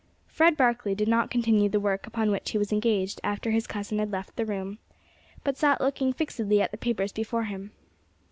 Fred 0.25 0.57
Barkley 0.57 0.95
did 0.95 1.07
not 1.07 1.29
continue 1.29 1.69
the 1.69 1.79
work 1.79 2.07
upon 2.07 2.31
which 2.31 2.49
he 2.49 2.57
was 2.57 2.71
engaged 2.73 3.21
after 3.23 3.51
his 3.51 3.67
cousin 3.67 3.99
had 3.99 4.09
left 4.11 4.35
the 4.35 4.47
room, 4.47 4.79
but 5.43 5.57
sat 5.57 5.79
looking 5.79 6.11
fixedly 6.11 6.59
at 6.59 6.71
the 6.71 6.77
papers 6.79 7.11
before 7.11 7.43
him. 7.43 7.69